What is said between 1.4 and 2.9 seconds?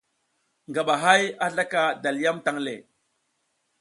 a zlaka dalyam tang le.